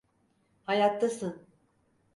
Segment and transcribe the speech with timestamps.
[0.63, 1.47] Hayattasın!